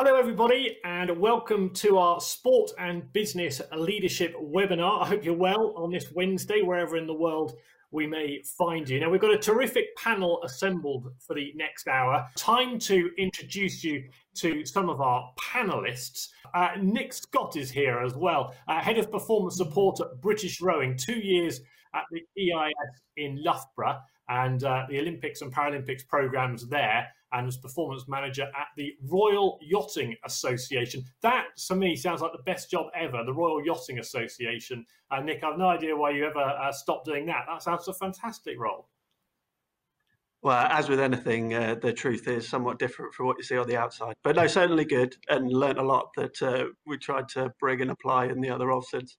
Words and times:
Hello, 0.00 0.14
everybody, 0.14 0.78
and 0.84 1.18
welcome 1.18 1.70
to 1.70 1.98
our 1.98 2.20
Sport 2.20 2.70
and 2.78 3.12
Business 3.12 3.60
Leadership 3.76 4.32
webinar. 4.40 5.02
I 5.02 5.06
hope 5.08 5.24
you're 5.24 5.34
well 5.34 5.74
on 5.76 5.90
this 5.90 6.12
Wednesday, 6.12 6.62
wherever 6.62 6.96
in 6.96 7.08
the 7.08 7.14
world 7.14 7.54
we 7.90 8.06
may 8.06 8.40
find 8.56 8.88
you. 8.88 9.00
Now, 9.00 9.10
we've 9.10 9.20
got 9.20 9.34
a 9.34 9.38
terrific 9.38 9.96
panel 9.96 10.40
assembled 10.44 11.12
for 11.18 11.34
the 11.34 11.52
next 11.56 11.88
hour. 11.88 12.24
Time 12.36 12.78
to 12.78 13.10
introduce 13.18 13.82
you 13.82 14.04
to 14.34 14.64
some 14.64 14.88
of 14.88 15.00
our 15.00 15.32
panelists. 15.36 16.28
Uh, 16.54 16.68
Nick 16.80 17.12
Scott 17.12 17.56
is 17.56 17.68
here 17.68 17.98
as 17.98 18.14
well, 18.14 18.54
uh, 18.68 18.80
Head 18.80 18.98
of 18.98 19.10
Performance 19.10 19.56
Support 19.56 19.98
at 19.98 20.20
British 20.20 20.60
Rowing, 20.60 20.96
two 20.96 21.18
years 21.18 21.60
at 21.98 22.04
the 22.10 22.52
EIS 22.52 23.00
in 23.16 23.42
Loughborough 23.42 23.98
and 24.28 24.62
uh, 24.64 24.84
the 24.88 24.98
Olympics 25.00 25.42
and 25.42 25.52
Paralympics 25.52 26.06
programs 26.06 26.68
there 26.68 27.08
and 27.32 27.46
was 27.46 27.58
performance 27.58 28.06
manager 28.08 28.44
at 28.44 28.68
the 28.76 28.94
Royal 29.06 29.58
Yachting 29.62 30.14
Association. 30.24 31.04
That, 31.22 31.46
to 31.66 31.74
me, 31.74 31.94
sounds 31.96 32.22
like 32.22 32.32
the 32.32 32.42
best 32.44 32.70
job 32.70 32.86
ever, 32.94 33.22
the 33.24 33.34
Royal 33.34 33.64
Yachting 33.64 33.98
Association. 33.98 34.86
Uh, 35.10 35.20
Nick, 35.20 35.44
I've 35.44 35.58
no 35.58 35.68
idea 35.68 35.96
why 35.96 36.10
you 36.10 36.26
ever 36.26 36.38
uh, 36.38 36.72
stopped 36.72 37.06
doing 37.06 37.26
that. 37.26 37.44
That 37.48 37.62
sounds 37.62 37.88
a 37.88 37.94
fantastic 37.94 38.58
role. 38.58 38.88
Well, 40.40 40.66
as 40.70 40.88
with 40.88 41.00
anything, 41.00 41.52
uh, 41.52 41.74
the 41.74 41.92
truth 41.92 42.28
is 42.28 42.48
somewhat 42.48 42.78
different 42.78 43.12
from 43.12 43.26
what 43.26 43.38
you 43.38 43.42
see 43.44 43.58
on 43.58 43.66
the 43.66 43.76
outside. 43.76 44.14
But 44.22 44.36
no, 44.36 44.46
certainly 44.46 44.84
good 44.84 45.16
and 45.28 45.52
learnt 45.52 45.78
a 45.78 45.82
lot 45.82 46.10
that 46.16 46.40
uh, 46.40 46.66
we 46.86 46.96
tried 46.96 47.28
to 47.30 47.52
bring 47.58 47.82
and 47.82 47.90
apply 47.90 48.26
in 48.26 48.40
the 48.40 48.50
other 48.50 48.70
since. 48.88 49.16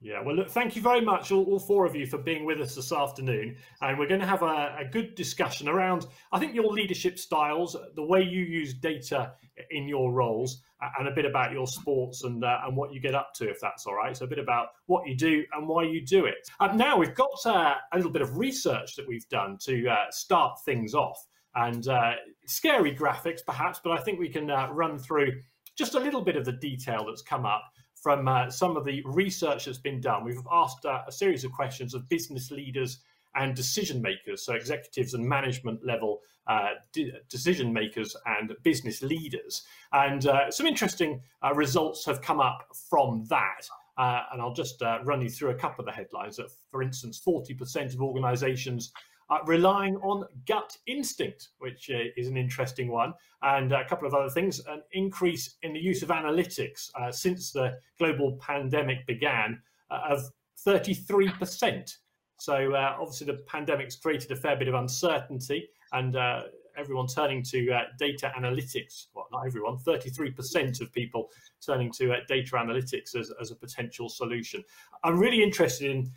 Yeah, 0.00 0.22
well, 0.24 0.36
look, 0.36 0.48
thank 0.50 0.76
you 0.76 0.82
very 0.82 1.00
much, 1.00 1.32
all, 1.32 1.44
all, 1.46 1.58
four 1.58 1.84
of 1.84 1.96
you, 1.96 2.06
for 2.06 2.18
being 2.18 2.44
with 2.44 2.60
us 2.60 2.76
this 2.76 2.92
afternoon. 2.92 3.56
And 3.82 3.98
we're 3.98 4.06
going 4.06 4.20
to 4.20 4.26
have 4.26 4.42
a, 4.42 4.76
a, 4.78 4.84
good 4.88 5.16
discussion 5.16 5.68
around, 5.68 6.06
I 6.30 6.38
think, 6.38 6.54
your 6.54 6.72
leadership 6.72 7.18
styles, 7.18 7.76
the 7.96 8.04
way 8.04 8.22
you 8.22 8.44
use 8.44 8.74
data 8.74 9.32
in 9.72 9.88
your 9.88 10.12
roles, 10.12 10.62
and 10.98 11.08
a 11.08 11.10
bit 11.10 11.24
about 11.24 11.50
your 11.50 11.66
sports 11.66 12.22
and 12.22 12.44
uh, 12.44 12.60
and 12.64 12.76
what 12.76 12.92
you 12.92 13.00
get 13.00 13.16
up 13.16 13.34
to, 13.34 13.48
if 13.48 13.58
that's 13.60 13.86
all 13.86 13.96
right. 13.96 14.16
So 14.16 14.24
a 14.24 14.28
bit 14.28 14.38
about 14.38 14.68
what 14.86 15.08
you 15.08 15.16
do 15.16 15.42
and 15.52 15.66
why 15.66 15.82
you 15.82 16.06
do 16.06 16.26
it. 16.26 16.48
Um, 16.60 16.76
now 16.76 16.96
we've 16.96 17.16
got 17.16 17.44
uh, 17.44 17.74
a 17.92 17.96
little 17.96 18.12
bit 18.12 18.22
of 18.22 18.38
research 18.38 18.94
that 18.94 19.08
we've 19.08 19.28
done 19.28 19.58
to 19.62 19.88
uh, 19.88 20.10
start 20.10 20.60
things 20.64 20.94
off, 20.94 21.18
and 21.56 21.88
uh, 21.88 22.12
scary 22.46 22.94
graphics 22.94 23.40
perhaps, 23.44 23.80
but 23.82 23.98
I 23.98 24.02
think 24.02 24.20
we 24.20 24.28
can 24.28 24.48
uh, 24.48 24.68
run 24.70 24.96
through 24.96 25.32
just 25.76 25.94
a 25.94 26.00
little 26.00 26.22
bit 26.22 26.36
of 26.36 26.44
the 26.44 26.52
detail 26.52 27.04
that's 27.06 27.22
come 27.22 27.44
up 27.46 27.62
from 28.02 28.28
uh, 28.28 28.50
some 28.50 28.76
of 28.76 28.84
the 28.84 29.02
research 29.04 29.64
that's 29.64 29.78
been 29.78 30.00
done. 30.00 30.24
We've 30.24 30.38
asked 30.52 30.84
uh, 30.84 31.02
a 31.06 31.12
series 31.12 31.44
of 31.44 31.52
questions 31.52 31.94
of 31.94 32.08
business 32.08 32.50
leaders 32.50 32.98
and 33.34 33.54
decision 33.54 34.00
makers, 34.00 34.44
so 34.44 34.54
executives 34.54 35.14
and 35.14 35.24
management 35.24 35.84
level 35.84 36.20
uh, 36.46 36.70
decision 37.28 37.72
makers 37.72 38.16
and 38.26 38.54
business 38.62 39.02
leaders. 39.02 39.64
And 39.92 40.26
uh, 40.26 40.50
some 40.50 40.66
interesting 40.66 41.20
uh, 41.44 41.52
results 41.54 42.06
have 42.06 42.22
come 42.22 42.40
up 42.40 42.66
from 42.88 43.24
that. 43.28 43.68
Uh, 43.98 44.22
and 44.32 44.40
I'll 44.40 44.54
just 44.54 44.80
run 45.04 45.20
you 45.20 45.28
through 45.28 45.50
a 45.50 45.56
couple 45.56 45.82
of 45.82 45.86
the 45.86 45.92
headlines. 45.92 46.36
That, 46.36 46.50
for 46.70 46.82
instance, 46.82 47.20
40% 47.26 47.94
of 47.94 48.00
organizations 48.00 48.92
uh, 49.30 49.38
relying 49.46 49.96
on 49.96 50.24
gut 50.46 50.76
instinct, 50.86 51.48
which 51.58 51.90
uh, 51.90 51.98
is 52.16 52.28
an 52.28 52.36
interesting 52.36 52.88
one, 52.88 53.12
and 53.42 53.72
a 53.72 53.84
couple 53.84 54.06
of 54.06 54.14
other 54.14 54.30
things. 54.30 54.60
An 54.66 54.82
increase 54.92 55.56
in 55.62 55.72
the 55.72 55.80
use 55.80 56.02
of 56.02 56.08
analytics 56.08 56.90
uh, 56.94 57.12
since 57.12 57.52
the 57.52 57.78
global 57.98 58.38
pandemic 58.40 59.06
began 59.06 59.60
uh, 59.90 60.00
of 60.10 60.22
33%. 60.66 61.96
So, 62.38 62.72
uh, 62.72 62.96
obviously, 62.98 63.26
the 63.26 63.42
pandemic's 63.46 63.96
created 63.96 64.30
a 64.30 64.36
fair 64.36 64.56
bit 64.56 64.68
of 64.68 64.74
uncertainty, 64.74 65.68
and 65.92 66.16
uh, 66.16 66.42
everyone 66.76 67.08
turning 67.08 67.42
to 67.42 67.80
data 67.98 68.32
analytics. 68.38 69.06
Well, 69.12 69.26
not 69.32 69.44
everyone, 69.44 69.78
33% 69.78 70.80
of 70.80 70.92
people 70.92 71.28
turning 71.60 71.90
to 71.92 72.14
data 72.28 72.56
analytics 72.56 73.16
as, 73.16 73.32
as 73.40 73.50
a 73.50 73.56
potential 73.56 74.08
solution. 74.08 74.62
I'm 75.02 75.18
really 75.18 75.42
interested 75.42 75.90
in 75.90 76.12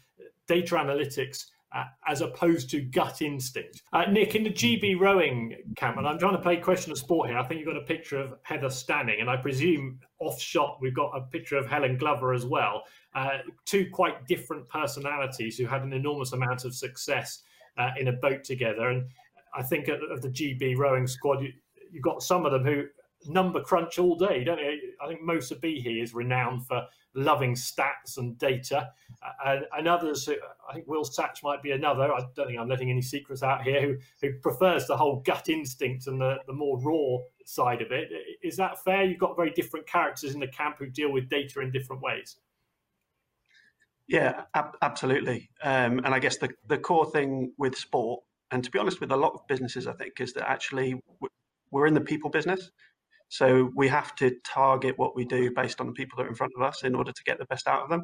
data 0.48 0.76
analytics 0.76 1.46
uh, 1.74 1.86
as 2.08 2.22
opposed 2.22 2.70
to 2.72 2.82
gut 2.82 3.22
instinct. 3.22 3.82
Uh, 3.94 4.06
Nick, 4.06 4.36
in 4.36 4.44
the 4.44 4.50
GB 4.50 5.00
rowing 5.00 5.56
camp, 5.76 5.98
and 5.98 6.08
I'm 6.08 6.20
trying 6.20 6.36
to 6.36 6.42
play 6.42 6.58
question 6.58 6.92
of 6.92 6.98
sport 6.98 7.30
here, 7.30 7.38
I 7.38 7.44
think 7.44 7.60
you've 7.60 7.68
got 7.68 7.78
a 7.78 7.86
picture 7.86 8.20
of 8.20 8.34
Heather 8.44 8.70
Stanning, 8.70 9.22
and 9.22 9.30
I 9.30 9.38
presume 9.38 10.00
off 10.20 10.40
shot 10.40 10.78
we've 10.82 10.96
got 10.96 11.12
a 11.16 11.22
picture 11.22 11.58
of 11.58 11.68
Helen 11.68 11.98
Glover 11.98 12.34
as 12.34 12.46
well. 12.46 12.84
Uh, 13.16 13.40
two 13.66 13.90
quite 13.92 14.26
different 14.28 14.68
personalities 14.70 15.58
who 15.58 15.66
had 15.66 15.84
an 15.84 15.94
enormous 15.94 16.34
amount 16.34 16.66
of 16.66 16.76
success 16.76 17.44
uh, 17.78 17.92
in 18.00 18.08
a 18.08 18.14
boat 18.14 18.44
together. 18.44 18.90
And 18.90 19.10
I 19.56 19.64
think 19.64 19.88
of 19.88 20.22
the 20.22 20.30
GB 20.30 20.78
rowing 20.78 21.08
squad, 21.08 21.42
you, 21.42 21.52
have 21.94 22.02
got 22.02 22.24
some 22.24 22.46
of 22.46 22.52
them 22.52 22.64
who 22.64 22.86
number 23.28 23.62
crunch 23.62 24.00
all 24.00 24.16
day, 24.16 24.44
don't 24.44 24.60
you? 24.60 24.91
I 25.02 25.08
think 25.08 25.22
Mo 25.22 25.38
Sbihi 25.38 26.02
is 26.02 26.14
renowned 26.14 26.66
for 26.68 26.86
loving 27.14 27.56
stats 27.56 28.18
and 28.18 28.38
data, 28.38 28.90
uh, 29.24 29.32
and, 29.46 29.66
and, 29.78 29.88
others. 29.88 30.26
Who, 30.26 30.36
I 30.70 30.74
think 30.74 30.88
Will 30.88 31.04
Satch 31.04 31.44
might 31.44 31.62
be 31.62 31.72
another. 31.72 32.12
I 32.14 32.22
don't 32.36 32.48
think 32.48 32.60
I'm 32.60 32.70
letting 32.70 32.90
any 32.90 33.02
secrets 33.02 33.44
out 33.44 33.64
here. 33.64 33.82
Who 33.82 33.98
who 34.22 34.34
prefers 34.40 34.88
the 34.88 34.98
whole 34.98 35.22
gut 35.26 35.50
instinct 35.50 36.08
and 36.08 36.20
the 36.20 36.38
the 36.48 36.54
more 36.54 36.80
raw 36.80 37.24
side 37.46 37.82
of 37.82 37.92
it? 37.92 38.10
Is 38.44 38.58
that 38.58 38.84
fair? 38.84 39.04
You've 39.04 39.20
got 39.20 39.36
very 39.36 39.52
different 39.52 39.88
characters 39.88 40.34
in 40.34 40.40
the 40.40 40.48
camp 40.48 40.78
who 40.80 40.88
deal 40.88 41.12
with 41.12 41.30
data 41.30 41.62
in 41.62 41.72
different 41.72 42.02
ways. 42.02 42.38
Yeah, 44.08 44.42
ab- 44.54 44.78
absolutely. 44.82 45.50
Um, 45.64 46.00
and 46.00 46.14
I 46.14 46.20
guess 46.20 46.38
the 46.38 46.50
the 46.68 46.78
core 46.78 47.10
thing 47.10 47.54
with 47.58 47.76
sport, 47.76 48.24
and 48.52 48.64
to 48.64 48.72
be 48.72 48.80
honest, 48.80 49.00
with 49.00 49.12
a 49.12 49.18
lot 49.18 49.34
of 49.34 49.48
businesses, 49.48 49.88
I 49.88 49.94
think, 49.94 50.20
is 50.20 50.34
that 50.34 50.50
actually 50.50 51.02
we're 51.72 51.88
in 51.88 51.94
the 51.94 52.02
people 52.02 52.30
business. 52.30 52.70
So 53.32 53.72
we 53.78 53.88
have 53.88 54.14
to 54.18 54.36
target 54.46 54.96
what 54.98 55.16
we 55.16 55.24
do 55.24 55.52
based 55.56 55.80
on 55.80 55.88
the 55.88 55.94
people 55.94 56.18
that 56.18 56.26
are 56.26 56.30
in 56.30 56.36
front 56.36 56.52
of 56.58 56.64
us 56.64 56.84
in 56.84 56.96
order 56.96 57.14
to 57.14 57.24
get 57.26 57.40
the 57.40 57.46
best 57.46 57.66
out 57.66 57.84
of 57.84 57.90
them. 57.90 58.04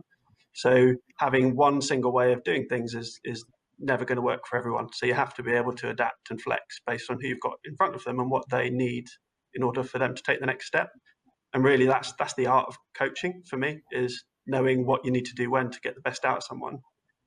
So 0.54 0.94
having 1.20 1.58
one 1.58 1.82
single 1.82 2.14
way 2.14 2.32
of 2.32 2.46
doing 2.46 2.66
things 2.68 2.94
is 2.96 3.20
is 3.26 3.44
never 3.78 4.06
going 4.06 4.16
to 4.16 4.22
work 4.22 4.48
for 4.50 4.58
everyone. 4.58 4.88
So 4.94 5.06
you 5.06 5.14
have 5.14 5.34
to 5.36 5.44
be 5.44 5.52
able 5.52 5.74
to 5.74 5.90
adapt 5.90 6.32
and 6.32 6.42
flex 6.42 6.64
based 6.88 7.12
on 7.12 7.20
who 7.20 7.28
you've 7.28 7.42
got 7.42 7.58
in 7.66 7.76
front 7.76 7.94
of 7.94 8.06
them 8.06 8.20
and 8.22 8.32
what 8.32 8.46
they 8.50 8.70
need 8.70 9.08
in 9.54 9.64
order 9.64 9.84
for 9.84 10.00
them 10.00 10.16
to 10.16 10.24
take 10.24 10.40
the 10.40 10.46
next 10.46 10.66
step. 10.66 10.90
And 11.54 11.62
really 11.62 11.86
that's 11.88 12.14
that's 12.14 12.36
the 12.36 12.48
art 12.48 12.68
of 12.70 12.78
coaching 12.98 13.44
for 13.50 13.58
me 13.58 13.82
is 13.92 14.24
knowing 14.48 14.86
what 14.86 15.04
you 15.04 15.12
need 15.12 15.26
to 15.26 15.36
do 15.36 15.52
when 15.52 15.70
to 15.72 15.80
get 15.82 15.96
the 15.96 16.02
best 16.02 16.24
out 16.24 16.38
of 16.38 16.44
someone 16.44 16.80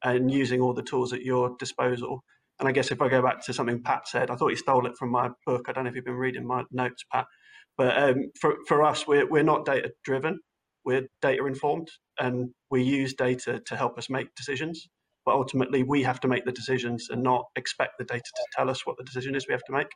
and 0.03 0.31
using 0.31 0.63
all 0.63 0.73
the 0.73 0.83
tools 0.83 1.13
at 1.13 1.21
your 1.21 1.55
disposal. 1.59 2.25
And 2.61 2.69
I 2.69 2.73
guess 2.73 2.91
if 2.91 3.01
I 3.01 3.09
go 3.09 3.23
back 3.23 3.43
to 3.47 3.55
something 3.55 3.83
Pat 3.83 4.07
said, 4.07 4.31
I 4.31 4.37
thought 4.37 4.51
he 4.51 4.57
stole 4.57 4.87
it 4.87 4.97
from 4.97 5.11
my 5.11 5.31
book. 5.47 5.65
I 5.67 5.73
don't 5.73 5.85
know 5.85 5.91
if 5.91 5.97
you've 5.97 6.05
been 6.05 6.15
reading 6.15 6.47
my 6.47 6.63
notes, 6.71 7.03
Pat, 7.11 7.27
but 7.79 7.97
um, 7.97 8.31
for, 8.39 8.57
for 8.69 8.85
us, 8.85 9.07
we're, 9.09 9.27
we're 9.27 9.43
not 9.43 9.65
data 9.65 9.91
driven, 10.05 10.39
we're 10.85 11.09
data 11.23 11.47
informed, 11.47 11.89
and 12.19 12.51
we 12.71 12.83
use 12.83 13.15
data 13.15 13.61
to 13.65 13.77
help 13.77 13.97
us 13.97 14.11
make 14.11 14.35
decisions. 14.35 14.89
But 15.25 15.35
ultimately, 15.35 15.83
we 15.83 16.03
have 16.03 16.21
to 16.21 16.29
make 16.29 16.45
the 16.45 16.53
decisions 16.53 17.09
and 17.11 17.23
not 17.23 17.47
expect 17.57 17.93
the 17.99 18.05
data 18.05 18.23
to 18.23 18.47
tell 18.55 18.69
us 18.69 18.85
what 18.85 18.97
the 18.99 19.05
decision 19.05 19.35
is 19.35 19.49
we 19.49 19.53
have 19.55 19.65
to 19.65 19.73
make. 19.73 19.89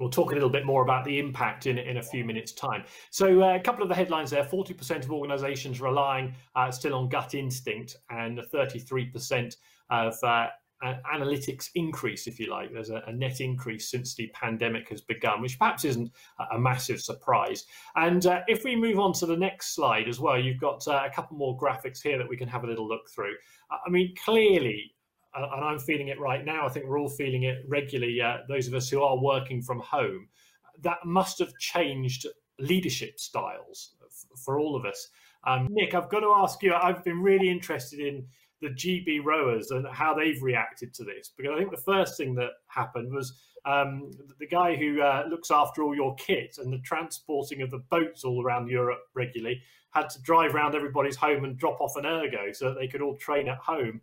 We'll 0.00 0.10
talk 0.10 0.32
a 0.32 0.34
little 0.34 0.50
bit 0.50 0.66
more 0.66 0.82
about 0.82 1.04
the 1.04 1.18
impact 1.18 1.66
in, 1.66 1.78
in 1.78 1.98
a 1.98 2.02
few 2.02 2.24
minutes' 2.24 2.52
time. 2.52 2.84
So, 3.10 3.42
uh, 3.42 3.54
a 3.54 3.60
couple 3.60 3.82
of 3.82 3.88
the 3.88 3.94
headlines 3.94 4.30
there 4.30 4.44
40% 4.44 5.04
of 5.04 5.12
organizations 5.12 5.80
relying 5.80 6.34
uh, 6.56 6.70
still 6.70 6.94
on 6.94 7.08
gut 7.08 7.34
instinct, 7.34 7.96
and 8.10 8.40
33% 8.52 9.54
of 9.90 10.14
uh, 10.24 10.48
analytics 10.82 11.70
increase, 11.74 12.26
if 12.26 12.38
you 12.38 12.50
like. 12.50 12.72
There's 12.72 12.90
a, 12.90 13.02
a, 13.06 13.12
net 13.12 13.40
increase 13.40 13.90
since 13.90 14.14
the 14.14 14.26
pandemic 14.34 14.88
has 14.90 15.00
begun, 15.00 15.40
which 15.40 15.58
perhaps 15.58 15.84
isn't 15.84 16.10
a, 16.38 16.56
a 16.56 16.58
massive 16.58 17.00
surprise. 17.00 17.64
And 17.96 18.26
uh, 18.26 18.40
if 18.48 18.64
we 18.64 18.76
move 18.76 18.98
on 18.98 19.12
to 19.14 19.26
the 19.26 19.36
next 19.36 19.74
slide 19.74 20.08
as 20.08 20.20
well, 20.20 20.38
you've 20.38 20.60
got 20.60 20.86
uh, 20.86 21.02
a 21.06 21.14
couple 21.14 21.36
more 21.36 21.56
graphics 21.58 22.02
here 22.02 22.18
that 22.18 22.28
we 22.28 22.36
can 22.36 22.48
have 22.48 22.64
a 22.64 22.66
little 22.66 22.86
look 22.86 23.08
through. 23.08 23.34
I 23.70 23.88
mean, 23.88 24.14
clearly, 24.24 24.94
uh, 25.34 25.46
and 25.54 25.64
I'm 25.64 25.78
feeling 25.78 26.08
it 26.08 26.20
right 26.20 26.44
now, 26.44 26.66
I 26.66 26.68
think 26.68 26.86
we're 26.86 26.98
all 26.98 27.08
feeling 27.08 27.44
it 27.44 27.64
regularly, 27.66 28.20
uh, 28.20 28.38
those 28.48 28.68
of 28.68 28.74
us 28.74 28.88
who 28.88 29.02
are 29.02 29.16
working 29.16 29.62
from 29.62 29.80
home, 29.80 30.28
that 30.82 30.98
must 31.04 31.38
have 31.38 31.56
changed 31.58 32.26
leadership 32.58 33.18
styles 33.18 33.94
for 34.44 34.58
all 34.58 34.76
of 34.76 34.84
us. 34.84 35.08
Um, 35.46 35.68
Nick, 35.70 35.94
I've 35.94 36.08
got 36.08 36.20
to 36.20 36.34
ask 36.36 36.62
you, 36.62 36.74
I've 36.74 37.04
been 37.04 37.22
really 37.22 37.50
interested 37.50 38.00
in 38.00 38.26
the 38.64 38.70
GB 38.70 39.24
rowers 39.24 39.70
and 39.70 39.86
how 39.86 40.14
they've 40.14 40.42
reacted 40.42 40.92
to 40.94 41.04
this. 41.04 41.30
Because 41.36 41.52
I 41.54 41.58
think 41.58 41.70
the 41.70 41.76
first 41.76 42.16
thing 42.16 42.34
that 42.36 42.50
happened 42.66 43.12
was 43.12 43.34
um, 43.64 44.10
the 44.38 44.46
guy 44.46 44.74
who 44.74 45.00
uh, 45.00 45.24
looks 45.28 45.50
after 45.50 45.82
all 45.82 45.94
your 45.94 46.14
kit 46.16 46.56
and 46.58 46.72
the 46.72 46.78
transporting 46.78 47.62
of 47.62 47.70
the 47.70 47.78
boats 47.78 48.24
all 48.24 48.44
around 48.44 48.68
Europe 48.68 49.00
regularly 49.14 49.62
had 49.90 50.10
to 50.10 50.20
drive 50.22 50.54
around 50.54 50.74
everybody's 50.74 51.16
home 51.16 51.44
and 51.44 51.56
drop 51.56 51.80
off 51.80 51.96
an 51.96 52.04
ergo 52.04 52.52
so 52.52 52.70
that 52.70 52.78
they 52.78 52.88
could 52.88 53.00
all 53.00 53.16
train 53.16 53.48
at 53.48 53.58
home. 53.58 54.00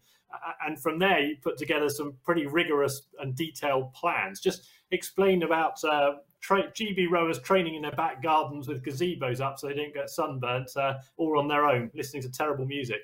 And 0.65 0.81
from 0.81 0.97
there, 0.97 1.19
you 1.19 1.35
put 1.41 1.57
together 1.57 1.89
some 1.89 2.13
pretty 2.23 2.45
rigorous 2.45 3.01
and 3.19 3.35
detailed 3.35 3.93
plans. 3.93 4.39
Just 4.39 4.67
explain 4.91 5.43
about 5.43 5.83
uh, 5.83 6.13
tra- 6.39 6.71
GB 6.71 7.09
rowers 7.09 7.39
training 7.39 7.75
in 7.75 7.81
their 7.81 7.91
back 7.91 8.23
gardens 8.23 8.67
with 8.67 8.83
gazebos 8.83 9.41
up 9.41 9.59
so 9.59 9.67
they 9.67 9.73
didn't 9.73 9.93
get 9.93 10.09
sunburnt, 10.09 10.71
uh, 10.77 10.95
all 11.17 11.37
on 11.37 11.49
their 11.49 11.65
own, 11.65 11.91
listening 11.93 12.23
to 12.23 12.31
terrible 12.31 12.65
music. 12.65 13.01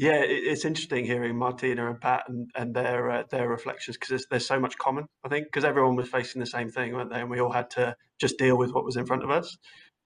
Yeah, 0.00 0.22
it's 0.24 0.64
interesting 0.64 1.04
hearing 1.04 1.36
Martina 1.36 1.90
and 1.90 2.00
Pat 2.00 2.22
and, 2.26 2.50
and 2.56 2.74
their 2.74 3.10
uh, 3.10 3.22
their 3.30 3.46
reflections 3.50 3.98
because 3.98 4.24
there's 4.30 4.46
so 4.46 4.58
much 4.58 4.78
common. 4.78 5.04
I 5.26 5.28
think 5.28 5.44
because 5.44 5.62
everyone 5.62 5.94
was 5.94 6.08
facing 6.08 6.40
the 6.40 6.46
same 6.46 6.70
thing, 6.70 6.94
weren't 6.94 7.10
they? 7.10 7.20
And 7.20 7.28
we 7.28 7.38
all 7.38 7.52
had 7.52 7.68
to 7.72 7.94
just 8.18 8.38
deal 8.38 8.56
with 8.56 8.72
what 8.72 8.86
was 8.86 8.96
in 8.96 9.04
front 9.04 9.24
of 9.24 9.30
us. 9.30 9.58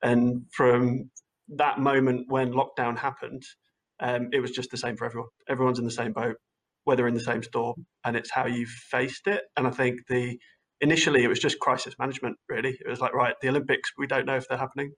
And 0.02 0.46
from 0.52 1.11
that 1.50 1.79
moment 1.79 2.25
when 2.26 2.52
lockdown 2.52 2.99
happened, 2.99 3.44
um, 4.00 4.31
it 4.32 4.41
was 4.41 4.50
just 4.50 4.73
the 4.73 4.76
same 4.76 4.96
for 4.96 5.05
everyone. 5.05 5.29
Everyone's 5.49 5.79
in 5.79 5.85
the 5.85 5.93
same 5.93 6.12
boat, 6.12 6.38
whether 6.82 7.06
in 7.06 7.14
the 7.14 7.20
same 7.20 7.44
storm, 7.44 7.87
and 8.05 8.17
it's 8.17 8.32
how 8.32 8.47
you 8.47 8.67
faced 8.67 9.29
it. 9.29 9.44
And 9.56 9.64
I 9.64 9.70
think 9.70 10.00
the 10.08 10.37
initially 10.81 11.23
it 11.23 11.29
was 11.29 11.38
just 11.38 11.61
crisis 11.61 11.94
management. 12.00 12.37
Really, 12.49 12.76
it 12.85 12.88
was 12.88 12.99
like 12.99 13.14
right, 13.14 13.37
the 13.40 13.49
Olympics. 13.49 13.93
We 13.97 14.08
don't 14.08 14.26
know 14.26 14.37
if 14.38 14.49
they're 14.49 14.58
happening. 14.58 14.90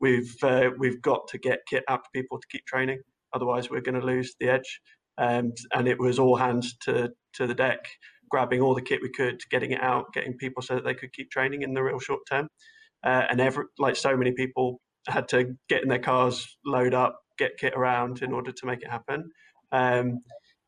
We've 0.00 0.34
uh, 0.42 0.70
we've 0.76 1.00
got 1.00 1.28
to 1.28 1.38
get 1.38 1.60
kit 1.68 1.84
out 1.88 2.02
to 2.02 2.10
people 2.12 2.40
to 2.40 2.46
keep 2.50 2.66
training 2.66 3.02
Otherwise, 3.32 3.70
we're 3.70 3.80
going 3.80 4.00
to 4.00 4.06
lose 4.06 4.34
the 4.40 4.48
edge. 4.48 4.80
Um, 5.18 5.52
and 5.74 5.86
it 5.86 5.98
was 5.98 6.18
all 6.18 6.36
hands 6.36 6.76
to 6.84 7.10
to 7.34 7.46
the 7.46 7.54
deck, 7.54 7.86
grabbing 8.30 8.60
all 8.60 8.74
the 8.74 8.82
kit 8.82 9.02
we 9.02 9.10
could, 9.10 9.40
getting 9.50 9.72
it 9.72 9.82
out, 9.82 10.12
getting 10.12 10.36
people 10.36 10.62
so 10.62 10.76
that 10.76 10.84
they 10.84 10.94
could 10.94 11.12
keep 11.12 11.30
training 11.30 11.62
in 11.62 11.74
the 11.74 11.82
real 11.82 11.98
short 11.98 12.20
term. 12.28 12.48
Uh, 13.04 13.24
and 13.30 13.40
every 13.40 13.64
like 13.78 13.96
so 13.96 14.16
many 14.16 14.32
people 14.32 14.80
had 15.06 15.28
to 15.28 15.56
get 15.68 15.82
in 15.82 15.88
their 15.88 15.98
cars, 15.98 16.56
load 16.64 16.94
up, 16.94 17.20
get 17.38 17.56
kit 17.58 17.74
around 17.74 18.22
in 18.22 18.32
order 18.32 18.52
to 18.52 18.66
make 18.66 18.82
it 18.82 18.90
happen. 18.90 19.30
Um, 19.72 20.20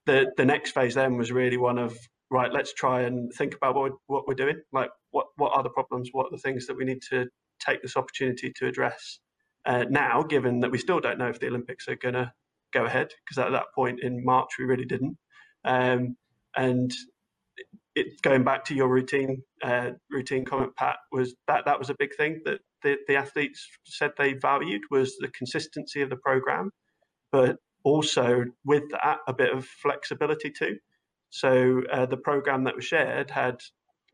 the 0.06 0.32
the 0.36 0.44
next 0.44 0.72
phase 0.72 0.94
then 0.94 1.16
was 1.16 1.30
really 1.30 1.56
one 1.56 1.78
of 1.78 1.96
right. 2.30 2.52
Let's 2.52 2.72
try 2.72 3.02
and 3.02 3.32
think 3.32 3.54
about 3.54 3.74
what 3.74 3.92
what 4.06 4.26
we're 4.26 4.34
doing. 4.34 4.60
Like 4.72 4.90
what 5.10 5.26
what 5.36 5.52
are 5.56 5.62
the 5.62 5.70
problems? 5.70 6.10
What 6.12 6.26
are 6.26 6.36
the 6.36 6.42
things 6.42 6.66
that 6.66 6.76
we 6.76 6.84
need 6.84 7.02
to 7.10 7.28
take 7.60 7.82
this 7.82 7.96
opportunity 7.96 8.52
to 8.56 8.66
address 8.66 9.20
uh, 9.66 9.84
now? 9.88 10.22
Given 10.22 10.60
that 10.60 10.70
we 10.70 10.78
still 10.78 11.00
don't 11.00 11.18
know 11.18 11.28
if 11.28 11.38
the 11.38 11.48
Olympics 11.48 11.88
are 11.88 11.96
going 11.96 12.14
to 12.14 12.32
go 12.72 12.84
ahead 12.84 13.08
because 13.24 13.44
at 13.44 13.52
that 13.52 13.66
point 13.74 14.00
in 14.02 14.24
March 14.24 14.50
we 14.58 14.64
really 14.64 14.84
didn't. 14.84 15.16
Um, 15.64 16.16
and 16.56 16.92
it, 17.94 18.20
going 18.22 18.44
back 18.44 18.64
to 18.66 18.74
your 18.74 18.88
routine 18.88 19.42
uh, 19.62 19.90
routine 20.10 20.44
comment, 20.44 20.74
Pat, 20.76 20.96
was 21.10 21.34
that 21.46 21.64
that 21.66 21.78
was 21.78 21.90
a 21.90 21.96
big 21.98 22.14
thing 22.16 22.40
that 22.44 22.60
the, 22.82 22.96
the 23.06 23.16
athletes 23.16 23.66
said 23.84 24.12
they 24.16 24.34
valued 24.34 24.82
was 24.90 25.16
the 25.18 25.28
consistency 25.28 26.02
of 26.02 26.10
the 26.10 26.16
program, 26.16 26.70
but 27.30 27.56
also 27.84 28.44
with 28.64 28.84
that 28.90 29.18
a 29.26 29.32
bit 29.32 29.52
of 29.52 29.64
flexibility 29.64 30.50
too. 30.50 30.76
So 31.30 31.82
uh, 31.92 32.06
the 32.06 32.16
program 32.16 32.64
that 32.64 32.76
was 32.76 32.84
shared 32.84 33.30
had 33.30 33.56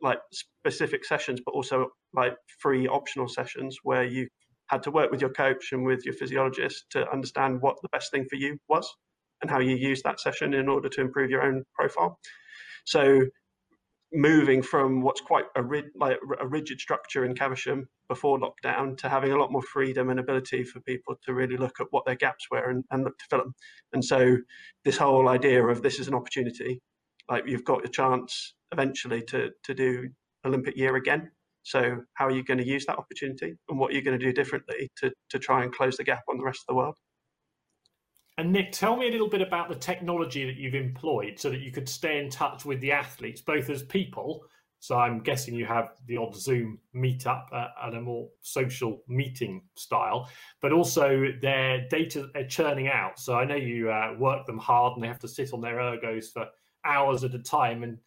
like 0.00 0.20
specific 0.32 1.04
sessions, 1.04 1.40
but 1.44 1.52
also 1.52 1.88
like 2.14 2.36
free 2.60 2.86
optional 2.86 3.28
sessions 3.28 3.78
where 3.82 4.04
you 4.04 4.28
had 4.68 4.82
to 4.84 4.90
work 4.90 5.10
with 5.10 5.20
your 5.20 5.30
coach 5.30 5.72
and 5.72 5.84
with 5.84 6.04
your 6.04 6.14
physiologist 6.14 6.86
to 6.90 7.10
understand 7.10 7.60
what 7.60 7.76
the 7.82 7.88
best 7.90 8.10
thing 8.10 8.26
for 8.28 8.36
you 8.36 8.58
was 8.68 8.88
and 9.40 9.50
how 9.50 9.60
you 9.60 9.76
use 9.76 10.02
that 10.02 10.20
session 10.20 10.54
in 10.54 10.68
order 10.68 10.88
to 10.88 11.00
improve 11.00 11.30
your 11.30 11.42
own 11.42 11.64
profile. 11.74 12.18
So 12.84 13.22
moving 14.12 14.62
from 14.62 15.02
what's 15.02 15.20
quite 15.20 15.44
a, 15.56 15.62
like 15.94 16.18
a 16.40 16.46
rigid 16.46 16.80
structure 16.80 17.24
in 17.24 17.34
Caversham 17.34 17.88
before 18.08 18.38
lockdown 18.38 18.96
to 18.98 19.08
having 19.08 19.32
a 19.32 19.36
lot 19.36 19.52
more 19.52 19.62
freedom 19.62 20.08
and 20.08 20.18
ability 20.18 20.64
for 20.64 20.80
people 20.80 21.14
to 21.26 21.34
really 21.34 21.56
look 21.58 21.78
at 21.80 21.88
what 21.90 22.06
their 22.06 22.14
gaps 22.14 22.46
were 22.50 22.70
and, 22.70 22.84
and 22.90 23.04
look 23.04 23.18
to 23.18 23.24
fill 23.28 23.40
them. 23.40 23.54
And 23.92 24.04
so 24.04 24.38
this 24.84 24.96
whole 24.96 25.28
idea 25.28 25.64
of 25.64 25.82
this 25.82 25.98
is 25.98 26.08
an 26.08 26.14
opportunity, 26.14 26.80
like 27.30 27.44
you've 27.46 27.64
got 27.64 27.84
a 27.84 27.88
chance 27.88 28.54
eventually 28.72 29.22
to 29.22 29.50
to 29.64 29.74
do 29.74 30.08
Olympic 30.44 30.76
year 30.76 30.96
again 30.96 31.30
so 31.68 32.00
how 32.14 32.24
are 32.24 32.30
you 32.30 32.42
going 32.42 32.56
to 32.56 32.66
use 32.66 32.86
that 32.86 32.96
opportunity 32.96 33.54
and 33.68 33.78
what 33.78 33.90
are 33.90 33.94
you 33.94 34.00
going 34.00 34.18
to 34.18 34.24
do 34.24 34.32
differently 34.32 34.90
to, 34.96 35.12
to 35.28 35.38
try 35.38 35.62
and 35.62 35.70
close 35.70 35.98
the 35.98 36.04
gap 36.04 36.22
on 36.26 36.38
the 36.38 36.42
rest 36.44 36.60
of 36.62 36.66
the 36.68 36.74
world? 36.74 36.96
And 38.38 38.50
Nick, 38.54 38.72
tell 38.72 38.96
me 38.96 39.08
a 39.08 39.10
little 39.10 39.28
bit 39.28 39.42
about 39.42 39.68
the 39.68 39.74
technology 39.74 40.46
that 40.46 40.56
you've 40.56 40.74
employed 40.74 41.38
so 41.38 41.50
that 41.50 41.60
you 41.60 41.70
could 41.70 41.86
stay 41.86 42.20
in 42.20 42.30
touch 42.30 42.64
with 42.64 42.80
the 42.80 42.92
athletes, 42.92 43.42
both 43.42 43.68
as 43.68 43.82
people. 43.82 44.46
So 44.78 44.96
I'm 44.96 45.18
guessing 45.18 45.54
you 45.54 45.66
have 45.66 45.90
the 46.06 46.16
odd 46.16 46.34
Zoom 46.34 46.78
meetup 46.96 47.52
uh, 47.52 47.66
at 47.84 47.92
a 47.92 48.00
more 48.00 48.30
social 48.40 49.02
meeting 49.06 49.60
style, 49.76 50.30
but 50.62 50.72
also 50.72 51.32
their 51.42 51.86
data 51.90 52.30
are 52.34 52.44
churning 52.44 52.88
out. 52.88 53.18
So 53.18 53.34
I 53.34 53.44
know 53.44 53.56
you 53.56 53.90
uh, 53.90 54.14
work 54.18 54.46
them 54.46 54.56
hard 54.56 54.94
and 54.94 55.02
they 55.02 55.08
have 55.08 55.18
to 55.18 55.28
sit 55.28 55.52
on 55.52 55.60
their 55.60 55.76
ergos 55.76 56.32
for 56.32 56.46
hours 56.86 57.24
at 57.24 57.34
a 57.34 57.40
time. 57.40 57.82
And 57.82 57.98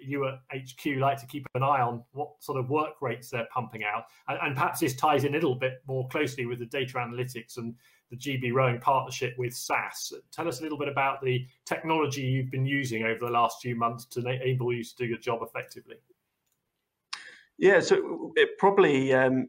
you 0.00 0.26
at 0.26 0.40
HQ 0.52 0.98
like 0.98 1.18
to 1.20 1.26
keep 1.26 1.46
an 1.54 1.62
eye 1.62 1.80
on 1.80 2.02
what 2.12 2.30
sort 2.40 2.58
of 2.58 2.68
work 2.70 3.00
rates 3.00 3.30
they're 3.30 3.48
pumping 3.52 3.84
out. 3.84 4.04
And, 4.28 4.38
and, 4.42 4.54
perhaps 4.54 4.80
this 4.80 4.94
ties 4.94 5.24
in 5.24 5.32
a 5.32 5.34
little 5.34 5.54
bit 5.54 5.82
more 5.86 6.08
closely 6.08 6.46
with 6.46 6.58
the 6.58 6.66
data 6.66 6.94
analytics 6.94 7.56
and 7.56 7.74
the 8.10 8.16
GB 8.16 8.52
Rowing 8.52 8.80
partnership 8.80 9.34
with 9.38 9.54
SAS. 9.54 10.12
Tell 10.32 10.48
us 10.48 10.60
a 10.60 10.62
little 10.62 10.78
bit 10.78 10.88
about 10.88 11.22
the 11.22 11.46
technology 11.66 12.22
you've 12.22 12.50
been 12.50 12.66
using 12.66 13.04
over 13.04 13.20
the 13.20 13.30
last 13.30 13.60
few 13.60 13.76
months 13.76 14.04
to 14.06 14.20
enable 14.20 14.72
you 14.72 14.82
to 14.82 14.96
do 14.96 15.06
your 15.06 15.18
job 15.18 15.40
effectively. 15.42 15.96
Yeah, 17.58 17.80
so 17.80 18.32
it 18.36 18.50
probably 18.58 19.12
um, 19.12 19.48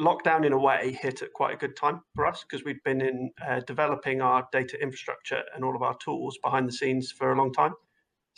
lockdown 0.00 0.44
in 0.44 0.52
a 0.52 0.58
way 0.58 0.96
hit 1.00 1.22
at 1.22 1.32
quite 1.32 1.54
a 1.54 1.56
good 1.56 1.76
time 1.76 2.00
for 2.14 2.26
us 2.26 2.44
because 2.44 2.64
we've 2.64 2.82
been 2.84 3.00
in 3.00 3.30
uh, 3.46 3.60
developing 3.60 4.20
our 4.20 4.46
data 4.52 4.80
infrastructure 4.80 5.42
and 5.54 5.64
all 5.64 5.76
of 5.76 5.82
our 5.82 5.96
tools 5.98 6.38
behind 6.42 6.68
the 6.68 6.72
scenes 6.72 7.12
for 7.12 7.32
a 7.32 7.36
long 7.36 7.52
time. 7.52 7.74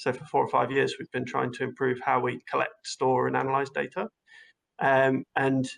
So 0.00 0.14
for 0.14 0.24
four 0.24 0.42
or 0.42 0.48
five 0.48 0.70
years, 0.70 0.94
we've 0.98 1.10
been 1.10 1.26
trying 1.26 1.52
to 1.52 1.62
improve 1.62 1.98
how 2.02 2.20
we 2.20 2.40
collect, 2.50 2.86
store, 2.86 3.26
and 3.26 3.36
analyze 3.36 3.68
data. 3.68 4.08
Um, 4.78 5.24
and 5.36 5.68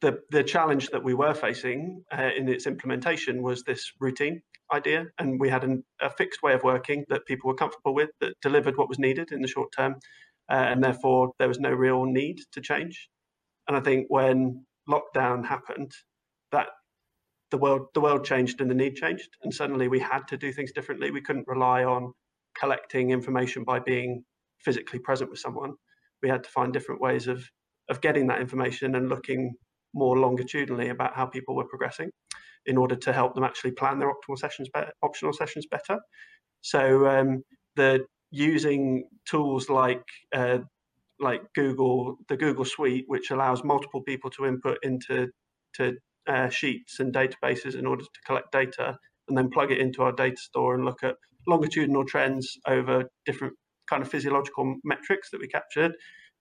the 0.00 0.20
the 0.30 0.42
challenge 0.42 0.88
that 0.88 1.04
we 1.04 1.12
were 1.12 1.34
facing 1.34 2.02
uh, 2.10 2.30
in 2.34 2.48
its 2.48 2.66
implementation 2.66 3.42
was 3.42 3.62
this 3.62 3.92
routine 4.00 4.40
idea, 4.72 5.04
and 5.18 5.38
we 5.38 5.50
had 5.50 5.64
an, 5.64 5.84
a 6.00 6.08
fixed 6.08 6.42
way 6.42 6.54
of 6.54 6.62
working 6.62 7.04
that 7.10 7.26
people 7.26 7.48
were 7.48 7.54
comfortable 7.62 7.94
with 7.94 8.08
that 8.20 8.40
delivered 8.40 8.78
what 8.78 8.88
was 8.88 8.98
needed 8.98 9.32
in 9.32 9.42
the 9.42 9.48
short 9.48 9.70
term, 9.76 9.96
uh, 10.50 10.54
and 10.70 10.82
therefore 10.82 11.32
there 11.38 11.48
was 11.48 11.60
no 11.60 11.70
real 11.70 12.06
need 12.06 12.38
to 12.52 12.62
change. 12.62 13.10
And 13.68 13.76
I 13.76 13.80
think 13.80 14.06
when 14.08 14.64
lockdown 14.88 15.44
happened, 15.44 15.92
that 16.52 16.68
the 17.50 17.58
world 17.58 17.88
the 17.92 18.00
world 18.00 18.24
changed 18.24 18.62
and 18.62 18.70
the 18.70 18.74
need 18.82 18.94
changed, 18.96 19.28
and 19.42 19.52
suddenly 19.52 19.88
we 19.88 20.00
had 20.00 20.26
to 20.28 20.38
do 20.38 20.54
things 20.54 20.72
differently. 20.72 21.10
We 21.10 21.20
couldn't 21.20 21.46
rely 21.46 21.84
on 21.84 22.14
collecting 22.58 23.10
information 23.10 23.64
by 23.64 23.78
being 23.78 24.24
physically 24.58 24.98
present 24.98 25.30
with 25.30 25.40
someone. 25.40 25.74
We 26.22 26.28
had 26.28 26.44
to 26.44 26.50
find 26.50 26.72
different 26.72 27.00
ways 27.00 27.26
of 27.26 27.44
of 27.88 28.00
getting 28.00 28.28
that 28.28 28.40
information 28.40 28.94
and 28.94 29.08
looking 29.08 29.52
more 29.94 30.16
longitudinally 30.16 30.90
about 30.90 31.16
how 31.16 31.26
people 31.26 31.56
were 31.56 31.64
progressing 31.64 32.10
in 32.66 32.76
order 32.76 32.94
to 32.94 33.12
help 33.12 33.34
them 33.34 33.42
actually 33.42 33.72
plan 33.72 33.98
their 33.98 34.12
optimal 34.12 34.38
sessions 34.38 34.68
better, 34.72 34.92
optional 35.02 35.32
sessions 35.32 35.66
better. 35.66 35.98
So 36.60 37.08
um, 37.08 37.42
the 37.76 38.06
using 38.30 39.08
tools 39.28 39.68
like 39.68 40.04
uh, 40.34 40.58
like 41.18 41.42
Google, 41.54 42.16
the 42.28 42.36
Google 42.36 42.64
Suite, 42.64 43.04
which 43.08 43.30
allows 43.30 43.64
multiple 43.64 44.02
people 44.02 44.30
to 44.30 44.46
input 44.46 44.78
into 44.82 45.28
to 45.74 45.96
uh, 46.28 46.48
sheets 46.48 47.00
and 47.00 47.12
databases 47.12 47.74
in 47.74 47.86
order 47.86 48.04
to 48.04 48.20
collect 48.26 48.52
data, 48.52 48.96
and 49.28 49.36
then 49.36 49.50
plug 49.50 49.72
it 49.72 49.78
into 49.78 50.02
our 50.02 50.12
data 50.12 50.36
store 50.36 50.74
and 50.74 50.84
look 50.84 51.02
at 51.02 51.16
longitudinal 51.46 52.04
trends 52.04 52.58
over 52.66 53.04
different 53.26 53.54
kind 53.88 54.02
of 54.02 54.08
physiological 54.08 54.76
metrics 54.84 55.30
that 55.30 55.40
we 55.40 55.48
captured 55.48 55.92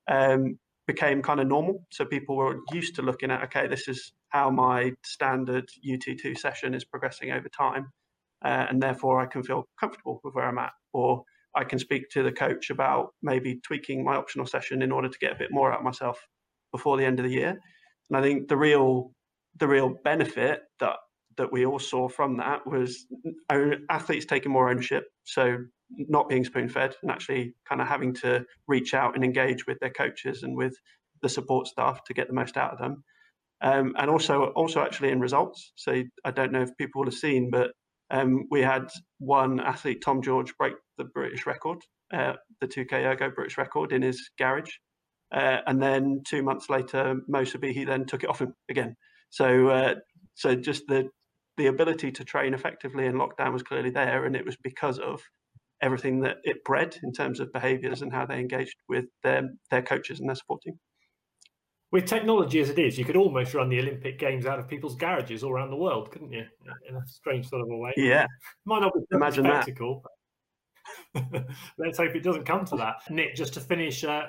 um, 0.09 0.57
became 0.87 1.21
kind 1.21 1.39
of 1.39 1.47
normal. 1.47 1.85
So 1.91 2.05
people 2.05 2.35
were 2.35 2.59
used 2.71 2.95
to 2.95 3.01
looking 3.01 3.31
at, 3.31 3.43
okay, 3.43 3.67
this 3.67 3.87
is 3.87 4.11
how 4.29 4.49
my 4.49 4.93
standard 5.03 5.69
UT2 5.87 6.37
session 6.37 6.73
is 6.73 6.85
progressing 6.85 7.31
over 7.31 7.49
time. 7.49 7.91
Uh, 8.43 8.65
and 8.69 8.81
therefore 8.81 9.19
I 9.19 9.25
can 9.25 9.43
feel 9.43 9.65
comfortable 9.79 10.21
with 10.23 10.33
where 10.33 10.45
I'm 10.45 10.57
at. 10.57 10.71
Or 10.93 11.23
I 11.55 11.63
can 11.63 11.79
speak 11.79 12.09
to 12.11 12.23
the 12.23 12.31
coach 12.31 12.69
about 12.69 13.09
maybe 13.21 13.59
tweaking 13.63 14.03
my 14.03 14.15
optional 14.15 14.45
session 14.45 14.81
in 14.81 14.91
order 14.91 15.09
to 15.09 15.19
get 15.19 15.33
a 15.33 15.37
bit 15.37 15.51
more 15.51 15.71
out 15.71 15.79
of 15.79 15.85
myself 15.85 16.19
before 16.71 16.97
the 16.97 17.05
end 17.05 17.19
of 17.19 17.25
the 17.25 17.31
year. 17.31 17.59
And 18.09 18.17
I 18.17 18.21
think 18.21 18.47
the 18.47 18.57
real 18.57 19.11
the 19.59 19.67
real 19.67 19.95
benefit 20.03 20.61
that 20.79 20.97
that 21.39 21.51
we 21.51 21.65
all 21.65 21.79
saw 21.79 22.07
from 22.09 22.37
that 22.37 22.67
was 22.67 23.07
athletes 23.89 24.25
taking 24.25 24.51
more 24.51 24.69
ownership. 24.69 25.05
So 25.23 25.57
not 25.89 26.29
being 26.29 26.43
spoon 26.43 26.69
fed 26.69 26.95
and 27.01 27.09
actually 27.09 27.55
kind 27.67 27.81
of 27.81 27.87
having 27.87 28.13
to 28.13 28.45
reach 28.67 28.93
out 28.93 29.15
and 29.15 29.23
engage 29.23 29.65
with 29.65 29.79
their 29.79 29.89
coaches 29.89 30.43
and 30.43 30.55
with 30.55 30.75
the 31.21 31.29
support 31.29 31.67
staff 31.67 32.03
to 32.03 32.13
get 32.13 32.27
the 32.27 32.33
most 32.33 32.57
out 32.57 32.73
of 32.73 32.77
them. 32.77 33.03
Um, 33.61 33.93
and 33.97 34.09
also, 34.09 34.47
also 34.55 34.81
actually 34.81 35.11
in 35.11 35.19
results. 35.19 35.71
So 35.75 36.03
I 36.23 36.31
don't 36.31 36.51
know 36.51 36.61
if 36.61 36.77
people 36.77 37.05
have 37.05 37.13
seen, 37.13 37.49
but 37.49 37.71
um, 38.11 38.45
we 38.51 38.61
had 38.61 38.89
one 39.19 39.59
athlete, 39.59 40.01
Tom 40.03 40.21
George, 40.21 40.55
break 40.57 40.73
the 40.97 41.05
British 41.05 41.45
record, 41.45 41.79
uh, 42.13 42.33
the 42.59 42.67
2K 42.67 43.05
Ergo 43.05 43.29
British 43.31 43.57
record 43.57 43.93
in 43.93 44.01
his 44.01 44.29
garage. 44.37 44.71
Uh, 45.33 45.57
and 45.67 45.81
then 45.81 46.21
two 46.27 46.43
months 46.43 46.69
later, 46.69 47.15
Mo 47.27 47.43
Sbihi 47.43 47.85
then 47.85 48.05
took 48.05 48.23
it 48.23 48.29
off 48.29 48.41
him 48.41 48.53
again. 48.69 48.95
So, 49.29 49.67
uh, 49.67 49.95
so 50.35 50.55
just 50.55 50.83
the 50.87 51.09
the 51.59 51.67
ability 51.67 52.11
to 52.13 52.23
train 52.23 52.53
effectively 52.55 53.05
in 53.05 53.15
lockdown 53.15 53.53
was 53.53 53.61
clearly 53.61 53.91
there, 53.91 54.25
and 54.25 54.35
it 54.35 54.45
was 54.45 54.55
because 54.63 54.97
of 54.97 55.21
everything 55.81 56.21
that 56.21 56.37
it 56.43 56.63
bred 56.63 56.97
in 57.03 57.11
terms 57.11 57.39
of 57.39 57.53
behaviours 57.53 58.01
and 58.01 58.11
how 58.11 58.25
they 58.25 58.39
engaged 58.39 58.77
with 58.87 59.05
their 59.23 59.43
their 59.69 59.81
coaches 59.83 60.19
and 60.19 60.27
their 60.27 60.35
support 60.35 60.61
team. 60.61 60.79
with 61.91 62.05
technology 62.05 62.59
as 62.59 62.69
it 62.69 62.79
is, 62.79 62.97
you 62.97 63.05
could 63.05 63.15
almost 63.15 63.53
run 63.53 63.69
the 63.69 63.79
Olympic 63.79 64.19
Games 64.19 64.45
out 64.45 64.59
of 64.59 64.67
people's 64.67 64.95
garages 64.95 65.43
all 65.43 65.51
around 65.51 65.71
the 65.71 65.75
world, 65.75 66.11
couldn't 66.11 66.31
you? 66.31 66.45
In 66.87 66.95
a 66.95 67.01
strange 67.07 67.49
sort 67.49 67.61
of 67.61 67.69
a 67.69 67.77
way. 67.77 67.93
Yeah. 67.97 68.25
Might 68.65 68.81
not 68.81 68.93
be 68.93 69.01
Imagine 69.11 69.45
spectacle. 69.45 70.03
Let's 71.77 71.97
hope 71.97 72.15
it 72.15 72.23
doesn't 72.23 72.45
come 72.45 72.65
to 72.65 72.75
that. 72.77 72.95
Nick, 73.09 73.35
just 73.35 73.53
to 73.55 73.59
finish 73.59 74.03
uh, 74.03 74.27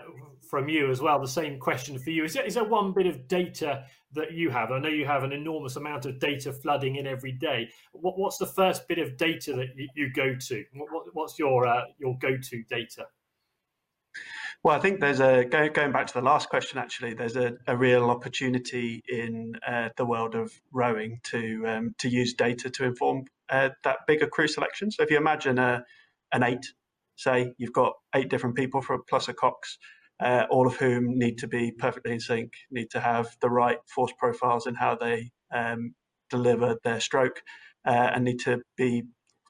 from 0.48 0.68
you 0.68 0.90
as 0.90 1.00
well, 1.00 1.20
the 1.20 1.28
same 1.28 1.58
question 1.58 1.98
for 1.98 2.10
you. 2.10 2.24
Is 2.24 2.34
there, 2.34 2.44
is 2.44 2.54
there 2.54 2.64
one 2.64 2.92
bit 2.92 3.06
of 3.06 3.28
data 3.28 3.84
that 4.12 4.32
you 4.32 4.50
have? 4.50 4.70
I 4.70 4.78
know 4.78 4.88
you 4.88 5.06
have 5.06 5.22
an 5.22 5.32
enormous 5.32 5.76
amount 5.76 6.06
of 6.06 6.18
data 6.18 6.52
flooding 6.52 6.96
in 6.96 7.06
every 7.06 7.32
day. 7.32 7.68
What, 7.92 8.18
what's 8.18 8.38
the 8.38 8.46
first 8.46 8.88
bit 8.88 8.98
of 8.98 9.16
data 9.16 9.52
that 9.54 9.68
you, 9.76 9.88
you 9.94 10.12
go 10.12 10.34
to? 10.34 10.64
What, 10.74 11.04
what's 11.12 11.38
your 11.38 11.66
uh, 11.66 11.84
your 11.98 12.16
go 12.18 12.36
to 12.36 12.62
data? 12.64 13.06
Well, 14.62 14.76
I 14.76 14.80
think 14.80 15.00
there's 15.00 15.20
a 15.20 15.44
going 15.44 15.92
back 15.92 16.06
to 16.08 16.14
the 16.14 16.22
last 16.22 16.50
question. 16.50 16.78
Actually, 16.78 17.14
there's 17.14 17.36
a, 17.36 17.54
a 17.66 17.76
real 17.76 18.10
opportunity 18.10 19.02
in 19.08 19.54
uh, 19.66 19.88
the 19.96 20.04
world 20.04 20.34
of 20.34 20.52
rowing 20.72 21.20
to 21.24 21.64
um, 21.66 21.94
to 21.98 22.08
use 22.08 22.34
data 22.34 22.68
to 22.68 22.84
inform 22.84 23.24
uh, 23.48 23.70
that 23.84 24.00
bigger 24.06 24.26
crew 24.26 24.48
selection. 24.48 24.90
So 24.90 25.02
if 25.02 25.10
you 25.10 25.16
imagine 25.16 25.58
a 25.58 25.84
an 26.32 26.42
eight, 26.42 26.66
say 27.16 27.52
you've 27.58 27.72
got 27.72 27.94
eight 28.14 28.28
different 28.28 28.56
people 28.56 28.82
for 28.82 28.98
plus 29.08 29.28
a 29.28 29.34
cox, 29.34 29.78
uh, 30.20 30.46
all 30.50 30.66
of 30.66 30.76
whom 30.76 31.18
need 31.18 31.38
to 31.38 31.48
be 31.48 31.72
perfectly 31.72 32.12
in 32.12 32.20
sync, 32.20 32.52
need 32.70 32.90
to 32.90 33.00
have 33.00 33.28
the 33.40 33.50
right 33.50 33.78
force 33.94 34.12
profiles 34.18 34.66
in 34.66 34.74
how 34.74 34.94
they 34.94 35.30
um, 35.54 35.94
deliver 36.28 36.76
their 36.84 37.00
stroke, 37.00 37.42
uh, 37.86 38.10
and 38.14 38.24
need 38.24 38.40
to 38.40 38.60
be 38.76 39.02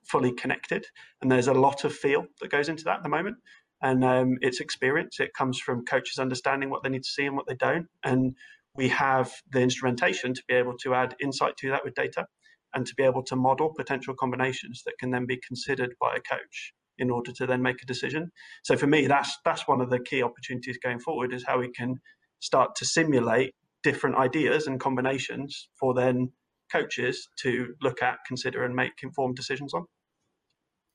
fully 0.04 0.32
connected. 0.32 0.86
And 1.20 1.30
there's 1.30 1.48
a 1.48 1.54
lot 1.54 1.84
of 1.84 1.94
feel 1.94 2.26
that 2.40 2.50
goes 2.50 2.68
into 2.68 2.84
that 2.84 2.98
at 2.98 3.02
the 3.02 3.08
moment 3.08 3.36
and 3.82 4.04
um, 4.04 4.38
it's 4.40 4.60
experience. 4.60 5.20
It 5.20 5.34
comes 5.34 5.58
from 5.58 5.84
coaches 5.84 6.18
understanding 6.18 6.70
what 6.70 6.82
they 6.82 6.88
need 6.90 7.02
to 7.02 7.08
see 7.08 7.26
and 7.26 7.36
what 7.36 7.46
they 7.46 7.54
don't. 7.54 7.86
And 8.04 8.34
we 8.74 8.88
have 8.88 9.32
the 9.50 9.60
instrumentation 9.60 10.34
to 10.34 10.42
be 10.46 10.54
able 10.54 10.76
to 10.78 10.94
add 10.94 11.16
insight 11.20 11.56
to 11.58 11.70
that 11.70 11.84
with 11.84 11.94
data 11.94 12.26
and 12.74 12.86
to 12.86 12.94
be 12.94 13.02
able 13.02 13.22
to 13.24 13.36
model 13.36 13.72
potential 13.76 14.14
combinations 14.14 14.82
that 14.84 14.94
can 14.98 15.10
then 15.10 15.26
be 15.26 15.40
considered 15.46 15.94
by 16.00 16.14
a 16.14 16.20
coach 16.20 16.72
in 16.98 17.10
order 17.10 17.32
to 17.32 17.46
then 17.46 17.62
make 17.62 17.82
a 17.82 17.86
decision. 17.86 18.30
So 18.62 18.76
for 18.76 18.86
me, 18.86 19.06
that's 19.06 19.36
that's 19.44 19.66
one 19.66 19.80
of 19.80 19.90
the 19.90 20.00
key 20.00 20.22
opportunities 20.22 20.78
going 20.82 21.00
forward 21.00 21.32
is 21.32 21.44
how 21.46 21.58
we 21.58 21.70
can 21.70 21.96
start 22.40 22.74
to 22.76 22.84
simulate 22.84 23.54
different 23.82 24.16
ideas 24.16 24.66
and 24.66 24.78
combinations 24.78 25.68
for 25.78 25.94
then 25.94 26.30
coaches 26.70 27.28
to 27.40 27.74
look 27.82 28.02
at, 28.02 28.18
consider, 28.26 28.64
and 28.64 28.74
make 28.74 28.92
informed 29.02 29.36
decisions 29.36 29.74
on. 29.74 29.84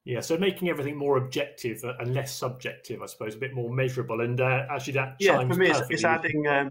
Yeah, 0.05 0.21
so 0.21 0.37
making 0.37 0.69
everything 0.69 0.95
more 0.95 1.17
objective 1.17 1.83
and 1.99 2.13
less 2.13 2.33
subjective, 2.35 3.01
I 3.01 3.07
suppose, 3.07 3.33
a 3.33 3.39
bit 3.39 3.55
more 3.55 3.73
measurable, 3.73 4.21
and 4.21 4.39
uh, 4.39 4.65
actually 4.69 4.93
that 4.93 5.15
yeah, 5.19 5.39
for 5.39 5.55
me, 5.55 5.71
it's, 5.71 5.81
it's 5.89 6.03
adding. 6.03 6.47
Um, 6.47 6.69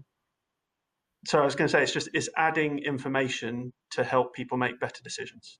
so 1.25 1.41
I 1.41 1.45
was 1.45 1.55
going 1.55 1.67
to 1.67 1.71
say, 1.71 1.83
it's 1.83 1.91
just 1.91 2.09
it's 2.13 2.29
adding 2.37 2.79
information 2.79 3.73
to 3.91 4.03
help 4.03 4.33
people 4.33 4.57
make 4.57 4.79
better 4.79 5.01
decisions. 5.03 5.59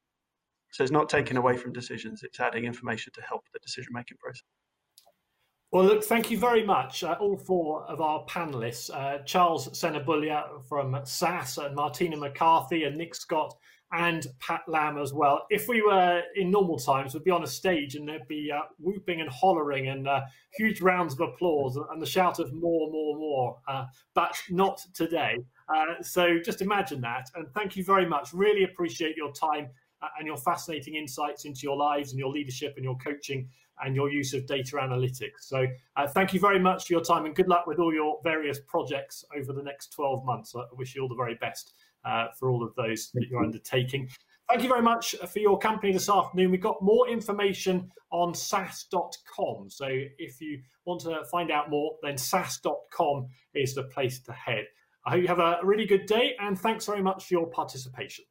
So 0.72 0.84
it's 0.84 0.91
not 0.91 1.10
taking 1.10 1.38
away 1.38 1.57
from 1.57 1.74
decisions; 1.74 2.24
it's 2.24 2.39
adding 2.39 2.65
information 2.65 3.13
to 3.13 3.22
help 3.22 3.41
the 3.53 3.60
decision 3.60 3.91
making 3.93 4.17
process. 4.17 4.43
Well, 5.72 5.84
look, 5.84 6.03
thank 6.03 6.31
you 6.31 6.38
very 6.38 6.63
much, 6.63 7.03
uh, 7.03 7.17
all 7.19 7.38
four 7.38 7.84
of 7.84 8.00
our 8.00 8.24
panelists 8.25 8.89
uh, 8.93 9.24
Charles 9.24 9.67
Senabulya 9.69 10.63
from 10.69 10.98
SAS, 11.03 11.57
and 11.57 11.75
Martina 11.75 12.15
McCarthy, 12.15 12.84
and 12.84 12.95
Nick 12.95 13.15
Scott 13.15 13.53
and 13.91 14.25
Pat 14.39 14.62
Lamb 14.67 14.98
as 14.98 15.13
well. 15.13 15.45
If 15.50 15.67
we 15.67 15.81
were 15.81 16.22
in 16.36 16.51
normal 16.51 16.77
times, 16.77 17.13
we'd 17.13 17.24
be 17.24 17.31
on 17.31 17.43
a 17.43 17.48
stage 17.48 17.95
and 17.95 18.07
there'd 18.07 18.27
be 18.27 18.51
uh, 18.51 18.62
whooping 18.79 19.22
and 19.22 19.29
hollering 19.29 19.88
and 19.88 20.07
uh, 20.07 20.22
huge 20.57 20.81
rounds 20.81 21.13
of 21.13 21.22
applause 21.22 21.77
and 21.77 22.01
the 22.01 22.05
shout 22.05 22.39
of 22.39 22.53
more, 22.53 22.91
more, 22.91 23.17
more. 23.17 23.57
Uh, 23.67 23.86
but 24.13 24.41
not 24.50 24.81
today. 24.93 25.38
Uh, 25.67 26.01
so 26.01 26.39
just 26.43 26.62
imagine 26.62 27.01
that. 27.01 27.29
And 27.36 27.48
thank 27.53 27.75
you 27.75 27.84
very 27.84 28.07
much. 28.07 28.34
Really 28.34 28.63
appreciate 28.63 29.15
your 29.17 29.31
time 29.31 29.69
uh, 30.01 30.07
and 30.17 30.27
your 30.27 30.38
fascinating 30.38 30.95
insights 30.95 31.45
into 31.45 31.62
your 31.63 31.77
lives 31.77 32.12
and 32.12 32.19
your 32.19 32.29
leadership 32.29 32.74
and 32.75 32.84
your 32.84 32.98
coaching 32.98 33.50
and 33.84 33.95
your 33.95 34.10
use 34.10 34.34
of 34.34 34.45
data 34.45 34.77
analytics. 34.77 35.41
So 35.41 35.65
uh, 35.98 36.07
thank 36.07 36.34
you 36.34 36.39
very 36.39 36.60
much 36.60 36.88
for 36.88 36.93
your 36.93 37.01
time 37.01 37.25
and 37.25 37.36
good 37.36 37.48
luck 37.48 37.67
with 37.67 37.79
all 37.79 37.93
your 37.93 38.19
various 38.24 38.60
projects 38.67 39.25
over 39.36 39.51
the 39.51 39.63
next 39.63 39.91
12 39.93 40.24
months. 40.24 40.55
I 40.55 40.63
wish 40.74 40.95
you 40.95 41.01
all 41.01 41.10
the 41.10 41.15
very 41.15 41.36
best 41.36 41.74
uh, 42.05 42.27
for 42.38 42.50
all 42.50 42.63
of 42.63 42.74
those 42.75 43.12
that 43.13 43.27
you're 43.29 43.43
undertaking. 43.43 44.10
Thank 44.48 44.62
you 44.62 44.69
very 44.69 44.84
much 44.84 45.15
for 45.27 45.39
your 45.39 45.57
company 45.57 45.91
this 45.91 46.07
afternoon. 46.07 46.51
We've 46.51 46.62
got 46.62 46.81
more 46.81 47.10
information 47.10 47.91
on 48.12 48.36
SAS.com. 48.36 49.69
So 49.69 49.88
if 49.89 50.39
you 50.39 50.62
want 50.86 51.01
to 51.01 51.25
find 51.31 51.50
out 51.50 51.72
more, 51.72 51.95
then 52.03 52.17
SAS.com 52.17 53.27
is 53.55 53.74
the 53.74 53.84
place 53.84 54.19
to 54.19 54.31
head. 54.31 54.65
I 55.05 55.12
hope 55.12 55.21
you 55.21 55.27
have 55.27 55.39
a 55.39 55.59
really 55.63 55.85
good 55.85 56.05
day 56.05 56.35
and 56.39 56.59
thanks 56.59 56.85
very 56.85 57.01
much 57.01 57.25
for 57.25 57.33
your 57.35 57.47
participation. 57.47 58.25